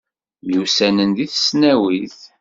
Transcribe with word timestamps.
Myussanen 0.47 1.09
deg 1.17 1.29
tesnawit. 1.29 2.19